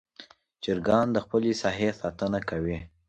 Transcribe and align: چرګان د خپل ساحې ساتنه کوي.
چرګان 0.63 1.07
د 1.11 1.17
خپل 1.25 1.41
ساحې 1.61 1.89
ساتنه 2.01 2.39
کوي. 2.49 2.77